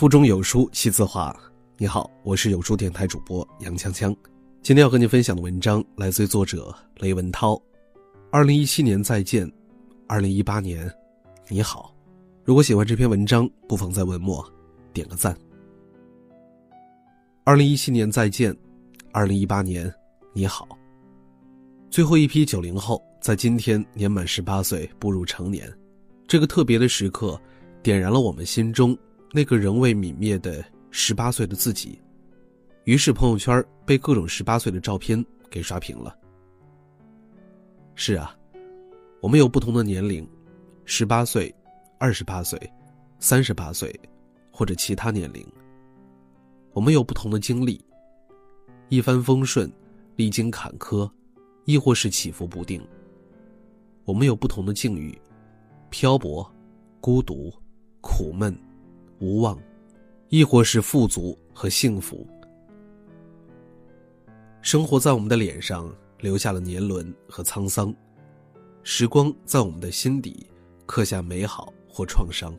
[0.00, 1.30] 腹中有书气自华。
[1.76, 4.16] 你好，我是有书电台主播杨锵锵。
[4.62, 7.60] 今天要和你分享的文章来自于作者雷文涛。
[8.30, 9.46] 二零一七年再见，
[10.06, 10.90] 二零一八年
[11.50, 11.94] 你好。
[12.44, 14.42] 如果喜欢这篇文章，不妨在文末
[14.94, 15.36] 点个赞。
[17.44, 18.56] 二零一七年再见，
[19.12, 19.92] 二零一八年
[20.32, 20.66] 你好。
[21.90, 25.70] 最后一批九零后在今天年满十八岁，步入成年，
[26.26, 27.38] 这个特别的时刻，
[27.82, 28.96] 点燃了我们心中
[29.32, 32.00] 那个仍未泯灭的十八岁的自己。
[32.84, 36.16] 于是朋友圈被各种十八岁的照片给刷屏了。
[37.94, 38.36] 是啊，
[39.20, 40.28] 我们有不同的年龄，
[40.84, 41.54] 十八岁、
[41.98, 42.58] 二十八岁、
[43.18, 43.94] 三十八岁，
[44.50, 45.46] 或者其他年龄。
[46.72, 47.84] 我们有不同的经历，
[48.88, 49.70] 一帆风顺，
[50.16, 51.10] 历经坎坷。
[51.66, 52.84] 亦或是起伏不定。
[54.04, 55.16] 我们有不同的境遇，
[55.88, 56.50] 漂泊、
[57.00, 57.52] 孤独、
[58.00, 58.58] 苦闷、
[59.20, 59.56] 无望，
[60.28, 62.26] 亦或是富足和幸福。
[64.62, 67.94] 生活在我们的脸上留下了年轮和沧桑，
[68.82, 70.46] 时光在我们的心底
[70.86, 72.54] 刻下美好或创伤。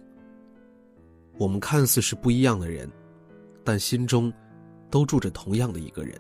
[1.38, 2.90] 我们看似是不一样的人，
[3.64, 4.32] 但心中
[4.90, 6.16] 都住着同样的一个人。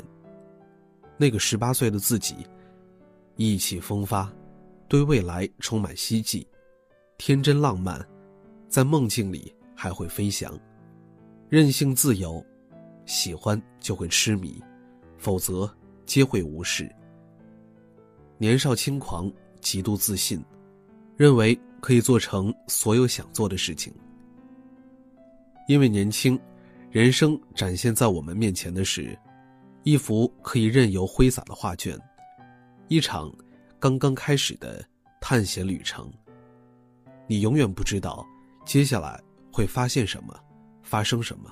[1.18, 2.36] 那个十八岁的自己。
[3.38, 4.32] 意气风发，
[4.88, 6.46] 对未来充满希冀，
[7.18, 8.06] 天真浪漫，
[8.68, 10.56] 在梦境里还会飞翔，
[11.50, 12.46] 任性自由，
[13.08, 14.62] 喜欢就会痴迷，
[15.18, 15.68] 否则
[16.06, 16.88] 皆会无视。
[18.38, 20.40] 年少轻狂，极度自信，
[21.18, 23.92] 认为可以做成所有想做的事情。
[25.68, 26.40] 因为年轻，
[26.92, 29.18] 人生展现在我们面前的是，
[29.82, 32.00] 一幅可以任由挥洒的画卷。
[32.88, 33.34] 一场
[33.80, 34.86] 刚刚开始的
[35.20, 36.08] 探险旅程，
[37.26, 38.24] 你永远不知道
[38.64, 39.20] 接下来
[39.52, 40.34] 会发现什么，
[40.82, 41.52] 发生什么。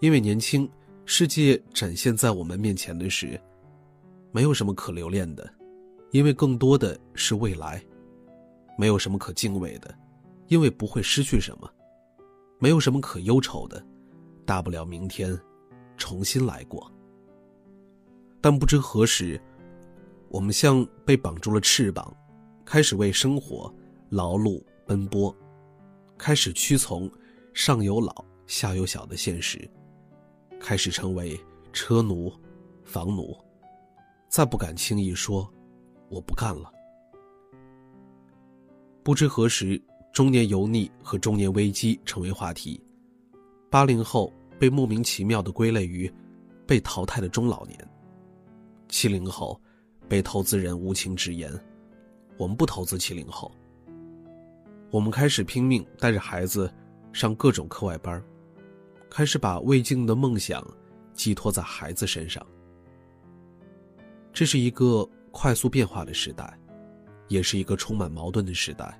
[0.00, 0.70] 因为年轻，
[1.04, 3.40] 世界展现在我们面前的是，
[4.32, 5.48] 没有什么可留恋的，
[6.10, 7.78] 因为更多的是未来；
[8.76, 9.94] 没有什么可敬畏的，
[10.48, 11.68] 因为不会失去什么；
[12.58, 13.84] 没有什么可忧愁的，
[14.44, 15.38] 大不了明天
[15.96, 16.90] 重新来过。
[18.40, 19.40] 但不知何时。
[20.28, 22.14] 我们像被绑住了翅膀，
[22.64, 23.72] 开始为生活
[24.10, 25.34] 劳碌奔波，
[26.18, 27.10] 开始屈从
[27.52, 29.68] 上有老下有小的现实，
[30.60, 31.38] 开始成为
[31.72, 32.32] 车奴、
[32.84, 33.36] 房奴，
[34.28, 35.48] 再不敢轻易说
[36.08, 36.72] 我不干了。
[39.02, 39.80] 不知何时，
[40.12, 42.82] 中年油腻和中年危机成为话题，
[43.70, 46.12] 八零后被莫名其妙的归类于
[46.66, 47.78] 被淘汰的中老年，
[48.88, 49.60] 七零后。
[50.08, 51.52] 被投资人无情直言
[52.38, 53.50] ：“我们不投资七零后。”
[54.96, 56.72] 我们开始拼命带着孩子
[57.12, 58.22] 上各种课外班，
[59.10, 60.66] 开始把未尽的梦想
[61.12, 62.42] 寄托在孩子身上。
[64.32, 66.58] 这是一个快速变化的时代，
[67.28, 68.98] 也是一个充满矛盾的时代。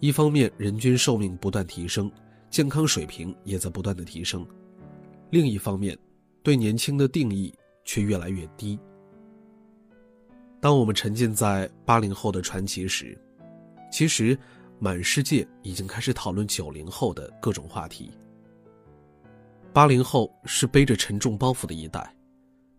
[0.00, 2.10] 一方面，人均寿命不断提升，
[2.48, 4.42] 健康水平也在不断的提升；
[5.28, 5.94] 另一方面，
[6.42, 7.54] 对年轻的定义
[7.84, 8.80] 却越来越低。
[10.62, 13.14] 当我们沉浸在八零后的传奇时，
[13.92, 14.38] 其实
[14.78, 18.10] 满世界已经开始讨论九零后的各种话题。
[19.72, 22.14] 八零后是背着沉重包袱的一代，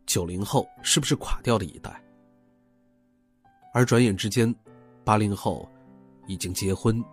[0.06, 2.02] 九零后是不是垮掉的一代？
[3.74, 4.54] 而转眼之间，
[5.04, 5.70] 八零后
[6.28, 7.04] 已经结婚、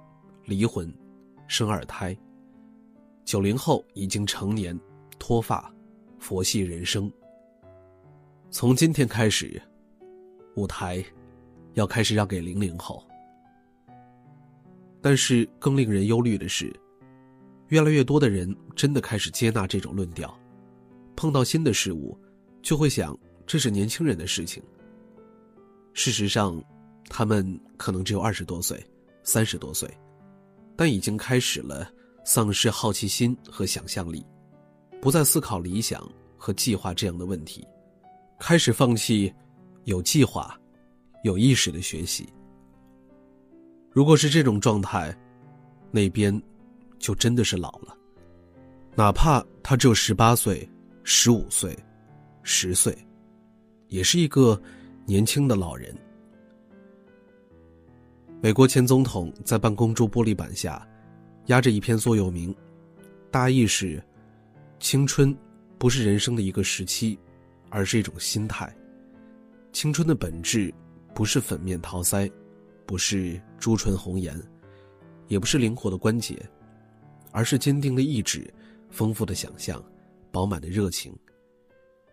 [0.44, 0.92] 离婚、
[1.46, 2.16] 生二胎，
[3.24, 4.78] 九零后已经成年、
[5.18, 5.72] 脱发、
[6.18, 7.10] 佛系人生。
[8.50, 9.60] 从今天开始。
[10.56, 11.04] 舞台，
[11.74, 13.06] 要开始让给零零后。
[15.06, 16.74] 但是更令人忧虑的是，
[17.68, 20.36] 越来越多的人真的开始接纳这种论调，
[21.14, 22.18] 碰到新的事物，
[22.60, 24.60] 就会想这是年轻人的事情。
[25.92, 26.60] 事实上，
[27.08, 28.84] 他们可能只有二十多岁、
[29.22, 29.88] 三十多岁，
[30.74, 31.88] 但已经开始了
[32.24, 34.26] 丧失好奇心和想象力，
[35.00, 36.04] 不再思考理想
[36.36, 37.64] 和计划这样的问题，
[38.40, 39.32] 开始放弃。
[39.84, 40.60] 有计划、
[41.22, 42.28] 有意识的学习。
[43.96, 45.16] 如果是这种状态，
[45.90, 46.42] 那边
[46.98, 47.96] 就真的是老了。
[48.94, 50.68] 哪怕他只有十八岁、
[51.02, 51.74] 十五岁、
[52.42, 52.94] 十岁，
[53.88, 54.60] 也是一个
[55.06, 55.96] 年轻的老人。
[58.42, 60.86] 美国前总统在办公桌玻璃板下
[61.46, 62.54] 压着一篇座右铭，
[63.30, 63.98] 大意是：
[64.78, 65.34] 青春
[65.78, 67.18] 不是人生的一个时期，
[67.70, 68.70] 而是一种心态。
[69.72, 70.70] 青春的本质，
[71.14, 72.30] 不是粉面桃腮，
[72.86, 74.40] 不是朱唇红颜，
[75.26, 76.40] 也不是灵活的关节，
[77.32, 78.48] 而是坚定的意志、
[78.88, 79.82] 丰富的想象、
[80.30, 81.14] 饱满的热情。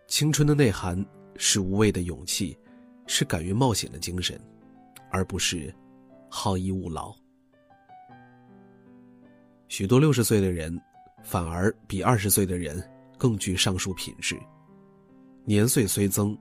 [0.08, 1.02] 青春的内涵
[1.36, 2.58] 是无畏的勇气，
[3.06, 4.38] 是敢于冒险的精神，
[5.10, 5.72] 而不是
[6.28, 7.14] 好逸恶劳。
[9.68, 10.78] 许多六十岁的人，
[11.22, 12.82] 反而比二十岁的人
[13.16, 14.36] 更具上述品质。
[15.44, 16.36] 年岁虽增，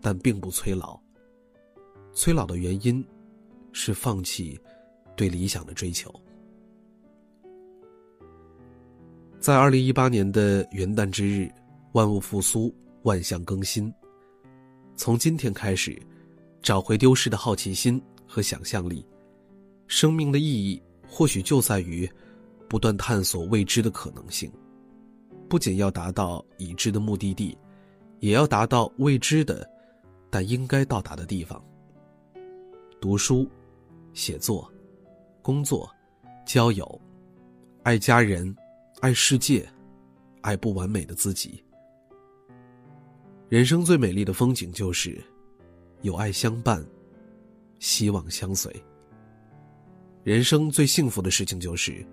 [0.00, 1.00] 但并不催老。
[2.14, 3.04] 催老的原因，
[3.72, 4.58] 是放弃
[5.16, 6.12] 对理想的追求。
[9.40, 11.50] 在二零一八年的元旦之日，
[11.92, 12.72] 万物复苏，
[13.02, 13.92] 万象更新。
[14.94, 16.00] 从今天开始，
[16.60, 19.04] 找回丢失的好奇心和想象力。
[19.88, 22.08] 生命的意义，或许就在于
[22.68, 24.50] 不断探索未知的可能性。
[25.48, 27.58] 不仅要达到已知的目的地，
[28.20, 29.68] 也要达到未知的，
[30.30, 31.62] 但应该到达的地方。
[33.00, 33.46] 读书、
[34.12, 34.70] 写作、
[35.40, 35.90] 工作、
[36.46, 37.00] 交友，
[37.82, 38.54] 爱家人。
[39.00, 39.68] 爱世界，
[40.42, 41.60] 爱不完美的自己。
[43.48, 45.20] 人生最美丽的风景就是
[46.02, 46.86] 有爱相伴，
[47.80, 48.72] 希望相随。
[50.22, 52.06] 人生最幸福的事情就是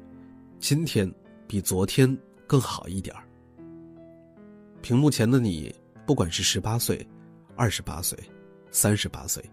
[0.57, 1.07] 今天
[1.45, 2.17] 比昨天
[2.47, 3.23] 更好一点儿。
[4.81, 5.71] 屏幕前的你，
[6.07, 7.07] 不管是十八岁、
[7.55, 8.17] 二十八岁、
[8.71, 9.47] 三十八岁，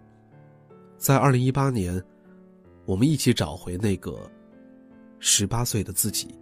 [0.96, 2.02] 在二零一八年，
[2.86, 4.30] 我们一起找回那个
[5.18, 6.34] 十八岁的自己。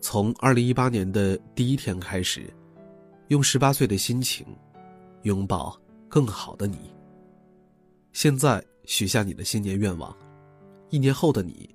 [0.00, 2.52] 从二零一八年的第一天开始，
[3.28, 4.46] 用十八岁的心情，
[5.22, 5.74] 拥抱
[6.10, 6.92] 更好的你。
[8.12, 10.14] 现在许下你的新年愿望，
[10.90, 11.74] 一年后的你，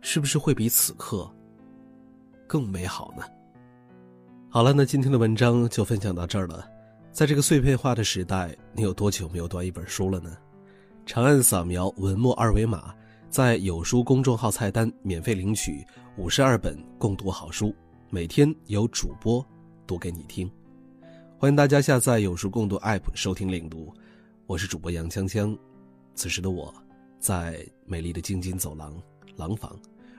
[0.00, 1.30] 是不是会比此刻
[2.46, 3.22] 更美好呢？
[4.50, 6.68] 好了，那今天的文章就分享到这儿了。
[7.12, 10.36] 在这个碎片化的时代，你有多久没有读一本书了呢？
[11.06, 12.94] 长按扫描文末二维码。
[13.28, 15.84] 在有书公众号菜单免费领取
[16.16, 17.74] 五十二本共读好书，
[18.08, 19.44] 每天有主播
[19.88, 20.48] 读给你听。
[21.36, 23.92] 欢迎大家下载有书共读 App 收听领读，
[24.46, 25.58] 我是主播杨锵锵。
[26.14, 26.72] 此时的我，
[27.18, 28.94] 在美丽的京津走廊
[29.34, 29.76] 廊坊，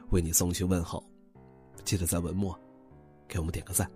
[0.10, 1.02] 为你送去问候。
[1.86, 2.54] 记得在文末
[3.30, 3.90] 给我们点个赞。